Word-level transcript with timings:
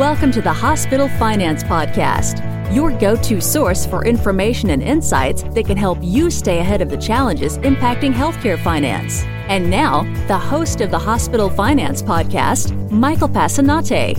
Welcome 0.00 0.32
to 0.32 0.40
the 0.40 0.50
Hospital 0.50 1.10
Finance 1.10 1.62
Podcast, 1.62 2.42
your 2.74 2.90
go 2.90 3.16
to 3.16 3.38
source 3.38 3.84
for 3.84 4.02
information 4.06 4.70
and 4.70 4.82
insights 4.82 5.42
that 5.42 5.66
can 5.66 5.76
help 5.76 5.98
you 6.00 6.30
stay 6.30 6.58
ahead 6.60 6.80
of 6.80 6.88
the 6.88 6.96
challenges 6.96 7.58
impacting 7.58 8.10
healthcare 8.10 8.58
finance. 8.58 9.24
And 9.50 9.68
now, 9.68 10.04
the 10.26 10.38
host 10.38 10.80
of 10.80 10.90
the 10.90 10.98
Hospital 10.98 11.50
Finance 11.50 12.00
Podcast, 12.00 12.90
Michael 12.90 13.28
Passanante. 13.28 14.16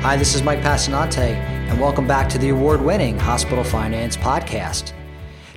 Hi, 0.00 0.16
this 0.16 0.34
is 0.34 0.42
Mike 0.42 0.60
Passanante, 0.60 1.36
and 1.36 1.80
welcome 1.80 2.08
back 2.08 2.28
to 2.30 2.38
the 2.38 2.48
award 2.48 2.82
winning 2.82 3.16
Hospital 3.16 3.62
Finance 3.62 4.16
Podcast. 4.16 4.92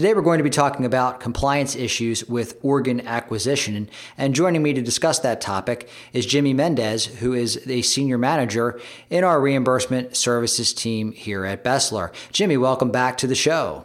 Today, 0.00 0.14
we're 0.14 0.22
going 0.22 0.38
to 0.38 0.44
be 0.44 0.48
talking 0.48 0.86
about 0.86 1.20
compliance 1.20 1.76
issues 1.76 2.24
with 2.24 2.58
organ 2.62 3.06
acquisition. 3.06 3.90
And 4.16 4.34
joining 4.34 4.62
me 4.62 4.72
to 4.72 4.80
discuss 4.80 5.18
that 5.18 5.42
topic 5.42 5.90
is 6.14 6.24
Jimmy 6.24 6.54
Mendez, 6.54 7.04
who 7.04 7.34
is 7.34 7.60
a 7.68 7.82
senior 7.82 8.16
manager 8.16 8.80
in 9.10 9.24
our 9.24 9.38
reimbursement 9.38 10.16
services 10.16 10.72
team 10.72 11.12
here 11.12 11.44
at 11.44 11.62
BESLER. 11.62 12.12
Jimmy, 12.32 12.56
welcome 12.56 12.90
back 12.90 13.18
to 13.18 13.26
the 13.26 13.34
show. 13.34 13.84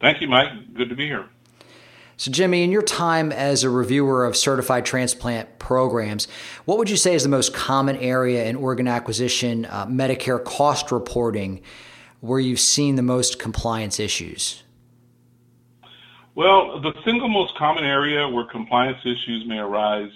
Thank 0.00 0.20
you, 0.20 0.26
Mike. 0.26 0.74
Good 0.74 0.88
to 0.88 0.96
be 0.96 1.06
here. 1.06 1.28
So, 2.16 2.32
Jimmy, 2.32 2.64
in 2.64 2.72
your 2.72 2.82
time 2.82 3.30
as 3.30 3.62
a 3.62 3.70
reviewer 3.70 4.24
of 4.24 4.36
certified 4.36 4.84
transplant 4.84 5.60
programs, 5.60 6.26
what 6.64 6.78
would 6.78 6.90
you 6.90 6.96
say 6.96 7.14
is 7.14 7.22
the 7.22 7.28
most 7.28 7.54
common 7.54 7.96
area 7.98 8.44
in 8.46 8.56
organ 8.56 8.88
acquisition 8.88 9.66
uh, 9.66 9.86
Medicare 9.86 10.42
cost 10.44 10.90
reporting 10.90 11.62
where 12.22 12.38
you've 12.38 12.60
seen 12.60 12.94
the 12.94 13.02
most 13.02 13.40
compliance 13.40 13.98
issues? 13.98 14.62
Well, 16.36 16.80
the 16.80 16.94
single 17.04 17.28
most 17.28 17.56
common 17.56 17.84
area 17.84 18.28
where 18.28 18.44
compliance 18.44 19.00
issues 19.04 19.44
may 19.44 19.58
arise 19.58 20.12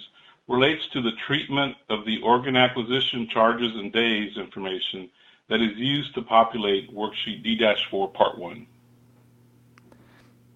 relates 0.47 0.81
to 0.93 1.01
the 1.01 1.11
treatment 1.27 1.75
of 1.89 2.05
the 2.05 2.21
organ 2.23 2.55
acquisition 2.55 3.27
charges 3.31 3.75
and 3.75 3.91
days 3.91 4.37
information 4.37 5.09
that 5.49 5.61
is 5.61 5.75
used 5.75 6.15
to 6.15 6.21
populate 6.21 6.95
worksheet 6.95 7.43
D-4 7.43 8.13
Part 8.13 8.37
1. 8.37 8.65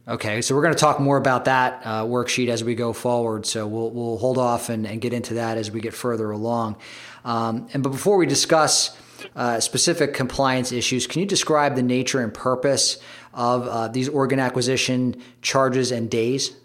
Okay, 0.07 0.41
so 0.41 0.55
we're 0.55 0.63
going 0.63 0.73
to 0.73 0.79
talk 0.79 1.01
more 1.01 1.17
about 1.17 1.45
that 1.45 1.81
uh, 1.83 2.03
worksheet 2.05 2.47
as 2.47 2.63
we 2.63 2.75
go 2.75 2.93
forward. 2.93 3.45
So 3.45 3.67
we'll, 3.67 3.91
we'll 3.91 4.17
hold 4.17 4.37
off 4.37 4.69
and, 4.69 4.87
and, 4.87 5.01
get 5.01 5.13
into 5.13 5.35
that 5.35 5.57
as 5.57 5.69
we 5.69 5.81
get 5.81 5.93
further 5.93 6.31
along. 6.31 6.77
Um, 7.23 7.67
and 7.73 7.83
but 7.83 7.89
before 7.89 8.17
we 8.17 8.25
discuss 8.25 8.97
uh, 9.35 9.59
specific 9.59 10.13
compliance 10.13 10.71
issues. 10.71 11.07
Can 11.07 11.21
you 11.21 11.25
describe 11.25 11.75
the 11.75 11.83
nature 11.83 12.21
and 12.21 12.33
purpose 12.33 12.97
of 13.33 13.67
uh, 13.67 13.87
these 13.87 14.09
organ 14.09 14.39
acquisition 14.39 15.21
charges 15.41 15.91
and 15.91 16.09
days? 16.09 16.55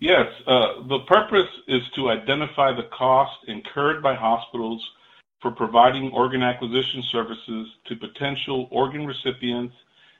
Yes, 0.00 0.26
uh, 0.46 0.86
the 0.86 0.98
purpose 1.06 1.48
is 1.66 1.82
to 1.96 2.10
identify 2.10 2.74
the 2.74 2.88
cost 2.96 3.36
incurred 3.48 4.02
by 4.02 4.14
hospitals 4.14 4.86
for 5.40 5.50
providing 5.50 6.10
organ 6.12 6.42
acquisition 6.42 7.02
services 7.10 7.68
to 7.86 7.96
potential 7.96 8.68
organ 8.70 9.06
recipients 9.06 9.74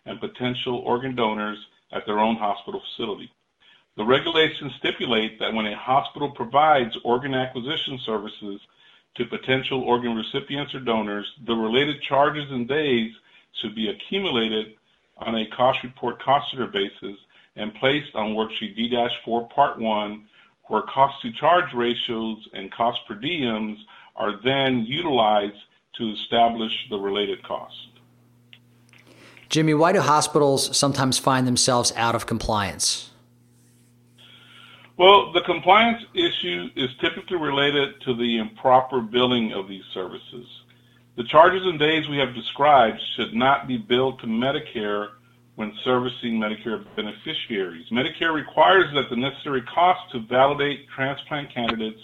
and 0.06 0.20
potential 0.20 0.78
organ 0.86 1.14
donors 1.14 1.58
at 1.92 2.06
their 2.06 2.18
own 2.18 2.36
hospital 2.36 2.80
facility. 2.80 3.30
The 3.96 4.04
regulations 4.04 4.72
stipulate 4.78 5.38
that 5.38 5.52
when 5.52 5.66
a 5.66 5.76
hospital 5.76 6.30
provides 6.30 6.96
organ 7.04 7.34
acquisition 7.34 7.98
services 8.04 8.60
to 9.16 9.24
potential 9.26 9.82
organ 9.82 10.16
recipients 10.16 10.74
or 10.74 10.80
donors, 10.80 11.26
the 11.46 11.54
related 11.54 12.02
charges 12.02 12.50
and 12.50 12.68
days 12.68 13.12
should 13.60 13.74
be 13.74 13.88
accumulated 13.88 14.74
on 15.18 15.36
a 15.36 15.46
cost 15.56 15.78
report 15.84 16.20
cost 16.22 16.50
center 16.50 16.66
basis 16.66 17.16
and 17.56 17.72
placed 17.74 18.14
on 18.14 18.34
worksheet 18.34 18.74
D-4 18.74 19.50
Part 19.50 19.78
1, 19.78 20.24
where 20.64 20.82
cost 20.82 21.20
to 21.22 21.32
charge 21.32 21.72
ratios 21.74 22.38
and 22.52 22.72
cost 22.72 22.98
per 23.06 23.14
diems 23.14 23.76
are 24.16 24.40
then 24.42 24.84
utilized 24.86 25.56
to 25.98 26.12
establish 26.12 26.72
the 26.90 26.96
related 26.96 27.42
cost. 27.44 27.74
Jimmy, 29.48 29.74
why 29.74 29.92
do 29.92 30.00
hospitals 30.00 30.76
sometimes 30.76 31.18
find 31.18 31.46
themselves 31.46 31.92
out 31.96 32.16
of 32.16 32.26
compliance? 32.26 33.10
Well, 34.96 35.32
the 35.32 35.40
compliance 35.40 36.04
issue 36.14 36.68
is 36.76 36.88
typically 37.00 37.36
related 37.36 38.00
to 38.02 38.14
the 38.14 38.38
improper 38.38 39.00
billing 39.00 39.52
of 39.52 39.68
these 39.68 39.82
services. 39.92 40.46
The 41.16 41.24
charges 41.24 41.62
and 41.64 41.80
days 41.80 42.08
we 42.08 42.18
have 42.18 42.32
described 42.32 43.00
should 43.16 43.34
not 43.34 43.66
be 43.66 43.76
billed 43.76 44.20
to 44.20 44.26
Medicare 44.26 45.08
when 45.56 45.72
servicing 45.84 46.38
Medicare 46.38 46.84
beneficiaries. 46.94 47.88
Medicare 47.90 48.32
requires 48.32 48.92
that 48.94 49.10
the 49.10 49.16
necessary 49.16 49.62
costs 49.62 50.12
to 50.12 50.20
validate 50.20 50.88
transplant 50.94 51.52
candidates 51.52 52.00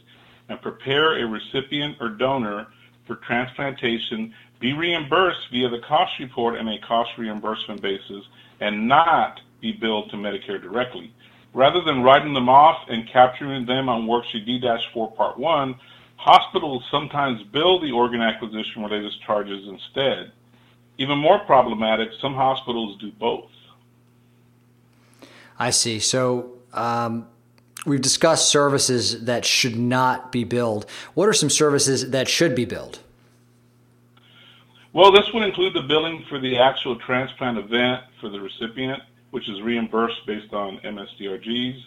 and 0.48 0.60
prepare 0.60 1.22
a 1.22 1.26
recipient 1.28 1.96
or 2.00 2.08
donor 2.08 2.66
for 3.06 3.16
transplantation 3.16 4.34
be 4.58 4.72
reimbursed 4.72 5.48
via 5.52 5.68
the 5.68 5.80
cost 5.86 6.12
report 6.18 6.56
and 6.56 6.68
a 6.68 6.78
cost 6.80 7.10
reimbursement 7.18 7.80
basis 7.80 8.24
and 8.60 8.88
not 8.88 9.40
be 9.60 9.72
billed 9.72 10.10
to 10.10 10.16
Medicare 10.16 10.60
directly. 10.60 11.12
Rather 11.52 11.80
than 11.82 12.02
writing 12.02 12.32
them 12.32 12.48
off 12.48 12.88
and 12.88 13.08
capturing 13.08 13.66
them 13.66 13.88
on 13.88 14.06
worksheet 14.06 14.46
D-4 14.46 15.16
Part 15.16 15.38
1, 15.38 15.74
hospitals 16.16 16.84
sometimes 16.90 17.42
bill 17.44 17.80
the 17.80 17.90
organ 17.90 18.20
acquisition 18.20 18.82
related 18.82 19.12
charges 19.26 19.66
instead. 19.66 20.32
Even 20.98 21.18
more 21.18 21.38
problematic, 21.40 22.10
some 22.20 22.34
hospitals 22.34 22.98
do 23.00 23.10
both. 23.12 23.50
I 25.58 25.70
see. 25.70 25.98
So 25.98 26.52
um, 26.72 27.26
we've 27.84 28.00
discussed 28.00 28.48
services 28.48 29.24
that 29.24 29.44
should 29.44 29.76
not 29.76 30.30
be 30.30 30.44
billed. 30.44 30.86
What 31.14 31.28
are 31.28 31.32
some 31.32 31.50
services 31.50 32.10
that 32.10 32.28
should 32.28 32.54
be 32.54 32.64
billed? 32.64 33.00
Well, 34.92 35.12
this 35.12 35.32
would 35.32 35.44
include 35.44 35.74
the 35.74 35.82
billing 35.82 36.24
for 36.28 36.40
the 36.40 36.58
actual 36.58 36.96
transplant 36.96 37.58
event 37.58 38.02
for 38.20 38.28
the 38.28 38.40
recipient, 38.40 39.02
which 39.30 39.48
is 39.48 39.60
reimbursed 39.62 40.26
based 40.26 40.52
on 40.52 40.78
MSDRGs. 40.78 41.82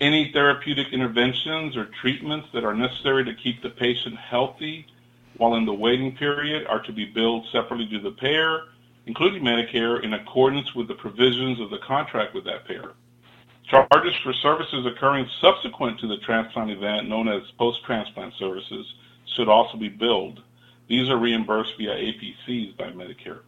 Any 0.00 0.32
therapeutic 0.32 0.92
interventions 0.92 1.76
or 1.76 1.86
treatments 2.00 2.48
that 2.54 2.64
are 2.64 2.74
necessary 2.74 3.24
to 3.24 3.34
keep 3.34 3.62
the 3.62 3.70
patient 3.70 4.16
healthy 4.16 4.86
while 5.36 5.54
in 5.54 5.64
the 5.64 5.74
waiting 5.74 6.16
period 6.16 6.66
are 6.66 6.82
to 6.82 6.92
be 6.92 7.04
billed 7.04 7.46
separately 7.52 7.86
to 7.88 8.00
the 8.00 8.12
payer, 8.12 8.64
including 9.06 9.42
Medicare, 9.42 10.02
in 10.02 10.14
accordance 10.14 10.74
with 10.74 10.88
the 10.88 10.94
provisions 10.94 11.60
of 11.60 11.70
the 11.70 11.78
contract 11.78 12.34
with 12.34 12.44
that 12.44 12.66
payer. 12.66 12.92
Charges 13.64 14.16
for 14.22 14.32
services 14.32 14.84
occurring 14.84 15.28
subsequent 15.40 16.00
to 16.00 16.08
the 16.08 16.18
transplant 16.18 16.70
event, 16.70 17.08
known 17.08 17.28
as 17.28 17.42
post-transplant 17.58 18.34
services, 18.34 18.94
should 19.36 19.48
also 19.48 19.78
be 19.78 19.88
billed. 19.88 20.42
These 20.88 21.08
are 21.08 21.16
reimbursed 21.16 21.76
via 21.78 21.94
APCs 21.94 22.76
by 22.76 22.90
Medicare. 22.90 23.40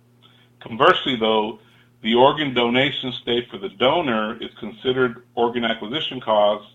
Conversely, 0.61 1.17
though, 1.17 1.59
the 2.03 2.15
organ 2.17 2.53
donation 2.53 3.13
state 3.13 3.49
for 3.49 3.59
the 3.59 3.69
donor 3.69 4.37
is 4.43 4.51
considered 4.59 5.23
organ 5.35 5.65
acquisition 5.65 6.21
costs 6.21 6.75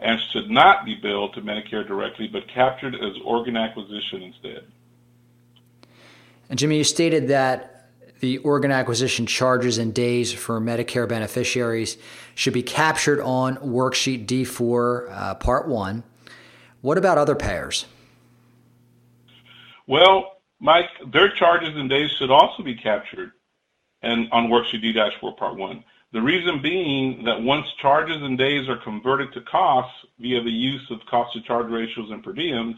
and 0.00 0.18
should 0.32 0.50
not 0.50 0.84
be 0.84 0.94
billed 0.94 1.34
to 1.34 1.42
Medicare 1.42 1.86
directly, 1.86 2.26
but 2.26 2.48
captured 2.48 2.94
as 2.94 3.12
organ 3.24 3.56
acquisition 3.56 4.22
instead. 4.22 4.64
And 6.48 6.58
Jimmy, 6.58 6.78
you 6.78 6.84
stated 6.84 7.28
that 7.28 7.90
the 8.20 8.38
organ 8.38 8.70
acquisition 8.70 9.26
charges 9.26 9.76
and 9.76 9.94
days 9.94 10.32
for 10.32 10.60
Medicare 10.60 11.06
beneficiaries 11.06 11.98
should 12.34 12.54
be 12.54 12.62
captured 12.62 13.20
on 13.20 13.56
worksheet 13.56 14.26
D4, 14.26 15.10
uh, 15.10 15.34
Part 15.34 15.68
1. 15.68 16.02
What 16.80 16.96
about 16.96 17.18
other 17.18 17.34
payers? 17.34 17.86
Well, 19.86 20.38
Mike, 20.58 20.88
their 21.12 21.28
charges 21.28 21.76
and 21.76 21.90
days 21.90 22.10
should 22.12 22.30
also 22.30 22.62
be 22.62 22.74
captured 22.74 23.32
and 24.04 24.28
on 24.32 24.48
worksheet 24.48 24.82
D-4 24.82 25.36
Part 25.36 25.56
1. 25.56 25.84
The 26.12 26.22
reason 26.22 26.62
being 26.62 27.24
that 27.24 27.42
once 27.42 27.66
charges 27.82 28.22
and 28.22 28.38
days 28.38 28.68
are 28.68 28.76
converted 28.76 29.32
to 29.32 29.40
costs 29.40 29.96
via 30.20 30.42
the 30.42 30.50
use 30.50 30.88
of 30.90 31.00
cost 31.06 31.32
to 31.32 31.40
charge 31.42 31.68
ratios 31.68 32.10
and 32.10 32.22
per 32.22 32.32
diems, 32.32 32.76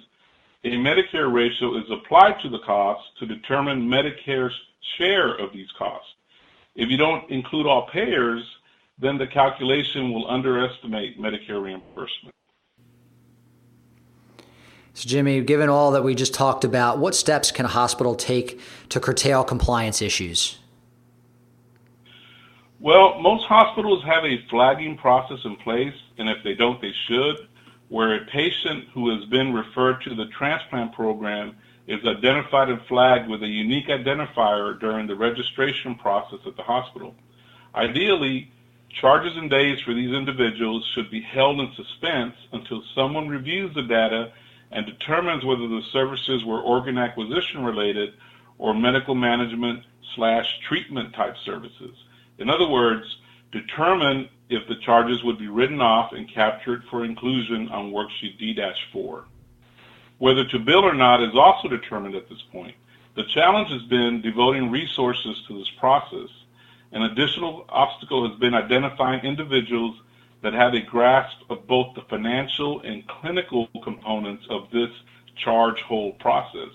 a 0.65 0.71
Medicare 0.71 1.33
ratio 1.33 1.77
is 1.77 1.85
applied 1.91 2.41
to 2.43 2.49
the 2.49 2.61
costs 2.61 3.05
to 3.19 3.27
determine 3.27 3.89
Medicare's 3.89 4.55
share 4.97 5.35
of 5.35 5.53
these 5.53 5.69
costs. 5.79 6.09
If 6.75 6.91
you 6.91 6.97
don't 6.97 7.31
include 7.31 7.67
all 7.67 7.89
payers, 7.93 8.43
then 8.99 9.19
the 9.19 9.27
calculation 9.27 10.13
will 10.13 10.31
underestimate 10.31 11.21
Medicare 11.21 11.63
reimbursement. 11.63 12.35
So, 14.95 15.07
Jimmy, 15.07 15.43
given 15.43 15.69
all 15.69 15.91
that 15.91 16.03
we 16.05 16.15
just 16.15 16.33
talked 16.33 16.65
about, 16.65 16.99
what 16.99 17.15
steps 17.15 17.51
can 17.51 17.67
a 17.67 17.69
hospital 17.69 18.15
take 18.15 18.59
to 18.89 18.99
curtail 18.99 19.45
compliance 19.45 20.01
issues? 20.01 20.59
Well, 22.87 23.19
most 23.19 23.47
hospitals 23.47 24.05
have 24.05 24.25
a 24.25 24.47
flagging 24.49 24.97
process 24.97 25.41
in 25.45 25.57
place, 25.57 25.93
and 26.19 26.29
if 26.29 26.45
they 26.45 26.55
don't, 26.55 26.81
they 26.81 26.93
should, 27.09 27.49
where 27.89 28.15
a 28.15 28.25
patient 28.27 28.85
who 28.95 29.11
has 29.11 29.25
been 29.29 29.53
referred 29.53 30.03
to 30.03 30.15
the 30.15 30.27
transplant 30.27 30.93
program 30.93 31.57
is 31.89 31.99
identified 32.07 32.69
and 32.69 32.81
flagged 32.83 33.29
with 33.29 33.43
a 33.43 33.49
unique 33.49 33.89
identifier 33.89 34.79
during 34.79 35.09
the 35.09 35.17
registration 35.17 35.97
process 35.97 36.39
at 36.47 36.57
the 36.57 36.63
hospital. 36.63 37.13
Ideally, 37.75 38.53
charges 39.01 39.37
and 39.37 39.51
days 39.51 39.81
for 39.81 39.93
these 39.93 40.15
individuals 40.15 40.89
should 40.95 41.11
be 41.11 41.23
held 41.23 41.59
in 41.59 41.73
suspense 41.75 42.37
until 42.53 42.85
someone 42.95 43.27
reviews 43.27 43.75
the 43.75 43.83
data 43.83 44.31
and 44.71 44.87
determines 44.87 45.45
whether 45.45 45.67
the 45.67 45.83
services 45.93 46.45
were 46.45 46.61
organ 46.61 46.99
acquisition 46.99 47.65
related 47.65 48.15
or 48.59 48.75
medical 48.75 49.17
management 49.17 49.83
slash 50.15 50.61
treatment 50.69 51.13
type 51.15 51.35
services. 51.45 51.97
In 52.39 52.51
other 52.51 52.69
words, 52.69 53.05
determine 53.53 54.29
if 54.49 54.67
the 54.69 54.77
charges 54.77 55.25
would 55.25 55.39
be 55.39 55.49
written 55.49 55.81
off 55.81 56.13
and 56.13 56.33
captured 56.33 56.85
for 56.91 57.05
inclusion 57.05 57.69
on 57.69 57.93
worksheet 57.93 58.39
D-4. 58.39 59.25
Whether 60.19 60.45
to 60.45 60.59
bill 60.59 60.85
or 60.85 60.95
not 60.95 61.23
is 61.23 61.35
also 61.35 61.69
determined 61.69 62.15
at 62.15 62.29
this 62.29 62.43
point. 62.53 62.75
The 63.17 63.25
challenge 63.25 63.71
has 63.71 63.83
been 63.83 64.21
devoting 64.21 64.71
resources 64.71 65.43
to 65.49 65.59
this 65.59 65.71
process. 65.79 66.29
An 66.93 67.03
additional 67.03 67.65
obstacle 67.69 68.29
has 68.29 68.39
been 68.39 68.55
identifying 68.55 69.25
individuals 69.25 69.97
that 70.43 70.53
have 70.53 70.75
a 70.75 70.81
grasp 70.81 71.37
of 71.51 71.67
both 71.67 71.95
the 71.95 72.03
financial 72.03 72.81
and 72.81 73.07
clinical 73.09 73.69
components 73.83 74.47
of 74.51 74.71
this 74.71 74.91
charge 75.37 75.81
hold 75.81 76.19
process. 76.19 76.71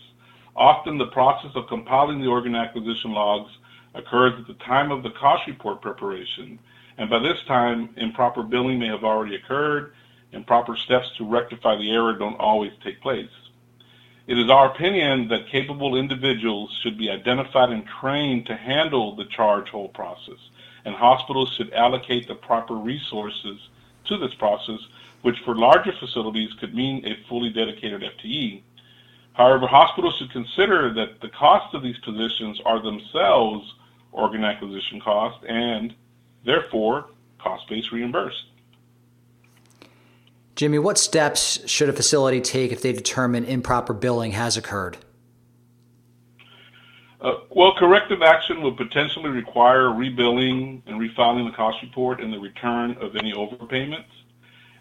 Often 0.56 0.98
the 0.98 1.08
process 1.08 1.52
of 1.56 1.68
compiling 1.68 2.20
the 2.20 2.28
organ 2.28 2.56
acquisition 2.56 3.14
logs 3.14 3.52
occurs 3.94 4.34
at 4.40 4.48
the 4.48 4.64
time 4.66 4.92
of 4.92 5.04
the 5.04 5.12
cost 5.12 5.48
report 5.48 5.82
preparation, 5.82 6.60
and 6.98 7.10
by 7.10 7.20
this 7.20 7.38
time, 7.48 7.90
improper 7.98 8.44
billing 8.44 8.80
may 8.80 8.88
have 8.88 9.04
already 9.04 9.36
occurred, 9.36 9.94
and 10.34 10.48
proper 10.48 10.76
steps 10.76 11.10
to 11.18 11.26
rectify 11.26 11.76
the 11.76 11.92
error 11.92 12.14
don't 12.14 12.40
always 12.40 12.72
take 12.84 13.02
place. 13.02 13.30
It 14.28 14.38
is 14.38 14.50
our 14.50 14.72
opinion 14.72 15.28
that 15.30 15.48
capable 15.48 15.96
individuals 15.96 16.78
should 16.82 16.98
be 16.98 17.10
identified 17.10 17.70
and 17.70 17.86
trained 17.86 18.46
to 18.46 18.56
handle 18.56 19.16
the 19.16 19.26
charge 19.26 19.70
hold 19.70 19.94
process, 19.94 20.40
and 20.86 20.96
hospitals 20.96 21.54
should 21.58 21.74
allocate 21.74 22.28
the 22.28 22.36
proper 22.36 22.76
resources 22.76 23.60
to 24.06 24.18
this 24.18 24.34
process, 24.36 24.80
which 25.22 25.40
for 25.40 25.56
larger 25.56 25.92
facilities 26.00 26.54
could 26.60 26.74
mean 26.74 27.06
a 27.06 27.28
fully 27.28 27.50
dedicated 27.50 28.02
FTE. 28.02 28.62
However, 29.34 29.68
hospitals 29.68 30.16
should 30.18 30.32
consider 30.32 30.94
that 30.94 31.22
the 31.22 31.30
cost 31.30 31.74
of 31.74 31.84
these 31.84 31.98
positions 32.00 32.60
are 32.66 32.82
themselves 32.82 33.74
organ 34.12 34.44
acquisition 34.44 35.00
cost, 35.00 35.44
and 35.46 35.94
therefore 36.46 37.08
cost-based 37.40 37.92
reimbursed. 37.92 38.46
Jimmy, 40.56 40.80
what 40.80 40.98
steps 40.98 41.68
should 41.70 41.90
a 41.90 41.94
facility 41.94 42.42
take 42.42 42.72
if 42.72 42.82
they 42.82 42.94
determine 42.94 43.46
improper 43.46 43.94
billing 43.94 44.32
has 44.34 44.58
occurred? 44.58 44.98
Uh, 47.22 47.34
well, 47.50 47.74
corrective 47.78 48.22
action 48.24 48.62
would 48.62 48.78
potentially 48.78 49.30
require 49.30 49.86
rebilling 49.86 50.82
and 50.88 51.00
refiling 51.00 51.50
the 51.50 51.56
cost 51.56 51.78
report 51.84 52.20
and 52.20 52.34
the 52.34 52.40
return 52.40 52.98
of 53.00 53.16
any 53.16 53.32
overpayments. 53.32 54.06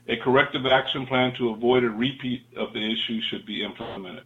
A 0.08 0.16
corrective 0.16 0.66
action 0.66 1.06
plan 1.06 1.34
to 1.36 1.50
avoid 1.50 1.84
a 1.84 1.90
repeat 1.90 2.46
of 2.56 2.72
the 2.72 2.80
issue 2.80 3.20
should 3.30 3.44
be 3.44 3.62
implemented. 3.62 4.24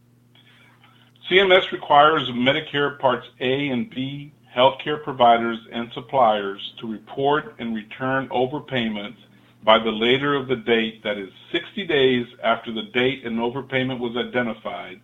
CMS 1.29 1.73
requires 1.73 2.29
Medicare 2.31 2.99
Parts 2.99 3.27
A 3.41 3.69
and 3.69 3.91
B 3.91 4.33
healthcare 4.55 5.03
providers 5.03 5.59
and 5.73 5.91
suppliers 5.93 6.75
to 6.81 6.91
report 6.91 7.55
and 7.59 7.75
return 7.75 8.29
overpayments 8.29 9.17
by 9.65 9.79
the 9.79 9.91
later 9.91 10.35
of 10.35 10.47
the 10.47 10.57
date 10.57 11.03
that 11.03 11.17
is 11.19 11.31
60 11.51 11.87
days 11.87 12.27
after 12.43 12.73
the 12.73 12.83
date 12.83 13.25
an 13.25 13.37
overpayment 13.37 13.99
was 13.99 14.17
identified 14.17 15.01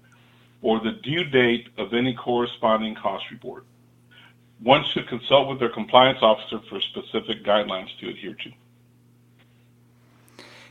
or 0.63 0.81
the 0.81 0.93
due 1.03 1.25
date 1.25 1.69
of 1.79 1.95
any 1.95 2.15
corresponding 2.15 2.95
cost 2.95 3.25
report. 3.31 3.65
One 4.63 4.85
should 4.85 5.09
consult 5.09 5.49
with 5.49 5.59
their 5.59 5.71
compliance 5.71 6.19
officer 6.21 6.61
for 6.69 6.81
specific 6.81 7.45
guidelines 7.45 7.89
to 8.01 8.11
adhere 8.11 8.35
to. 8.35 8.53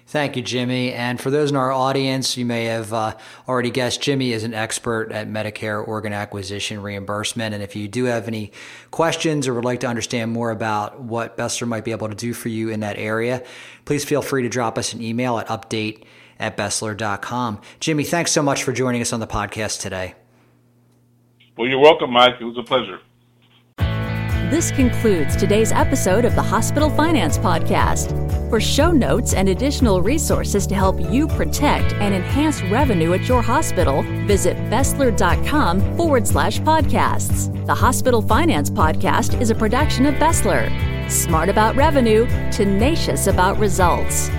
Thank 0.09 0.35
you, 0.35 0.41
Jimmy. 0.41 0.91
And 0.91 1.21
for 1.21 1.29
those 1.29 1.51
in 1.51 1.55
our 1.55 1.71
audience, 1.71 2.35
you 2.35 2.43
may 2.43 2.65
have 2.65 2.91
uh, 2.91 3.15
already 3.47 3.69
guessed 3.69 4.01
Jimmy 4.01 4.33
is 4.33 4.43
an 4.43 4.55
expert 4.55 5.11
at 5.11 5.29
Medicare 5.29 5.87
organ 5.87 6.13
acquisition 6.13 6.81
reimbursement. 6.81 7.53
And 7.53 7.61
if 7.61 7.75
you 7.75 7.87
do 7.87 8.05
have 8.05 8.27
any 8.27 8.51
questions 8.89 9.47
or 9.47 9.53
would 9.53 9.65
like 9.65 9.81
to 9.81 9.87
understand 9.87 10.31
more 10.31 10.49
about 10.49 10.99
what 10.99 11.37
BESLER 11.37 11.67
might 11.67 11.85
be 11.85 11.91
able 11.91 12.09
to 12.09 12.15
do 12.15 12.33
for 12.33 12.49
you 12.49 12.69
in 12.69 12.79
that 12.79 12.97
area, 12.97 13.43
please 13.85 14.03
feel 14.03 14.23
free 14.23 14.41
to 14.41 14.49
drop 14.49 14.79
us 14.79 14.93
an 14.93 15.01
email 15.03 15.37
at 15.37 15.45
update 15.45 16.05
at 16.39 16.57
BESLER.com. 16.57 17.61
Jimmy, 17.79 18.03
thanks 18.03 18.31
so 18.31 18.41
much 18.41 18.63
for 18.63 18.73
joining 18.73 19.01
us 19.01 19.13
on 19.13 19.19
the 19.19 19.27
podcast 19.27 19.79
today. 19.79 20.15
Well, 21.55 21.67
you're 21.67 21.77
welcome, 21.77 22.09
Mike. 22.09 22.33
It 22.41 22.45
was 22.45 22.57
a 22.57 22.63
pleasure. 22.63 22.99
This 24.49 24.71
concludes 24.71 25.35
today's 25.35 25.71
episode 25.71 26.25
of 26.25 26.33
the 26.33 26.41
Hospital 26.41 26.89
Finance 26.89 27.37
Podcast. 27.37 28.28
For 28.49 28.59
show 28.59 28.91
notes 28.91 29.35
and 29.35 29.49
additional 29.49 30.01
resources 30.01 30.65
to 30.67 30.73
help 30.73 30.99
you 30.99 31.27
protect 31.27 31.93
and 31.93 32.15
enhance 32.15 32.63
revenue 32.63 33.13
at 33.13 33.27
your 33.27 33.43
hospital, 33.43 34.01
visit 34.25 34.57
BESLER.com 34.71 35.95
forward 35.95 36.27
slash 36.27 36.59
podcasts. 36.61 37.53
The 37.67 37.75
Hospital 37.75 38.23
Finance 38.23 38.71
Podcast 38.71 39.39
is 39.39 39.51
a 39.51 39.55
production 39.55 40.07
of 40.07 40.17
BESLER. 40.17 40.67
Smart 41.07 41.49
about 41.49 41.75
revenue, 41.75 42.25
tenacious 42.49 43.27
about 43.27 43.59
results. 43.59 44.31